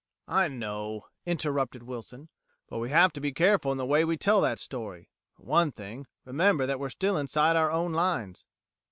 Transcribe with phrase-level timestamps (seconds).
[0.27, 2.29] "I know," interrupted Wilson,
[2.67, 5.11] "but we have to be careful in the way we tell that story.
[5.37, 8.47] For one thing, remember that we're still inside our own lines."